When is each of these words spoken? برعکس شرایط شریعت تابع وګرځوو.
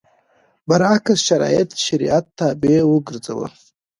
برعکس 0.67 1.19
شرایط 1.27 1.69
شریعت 1.85 2.25
تابع 2.37 2.75
وګرځوو. 2.87 3.45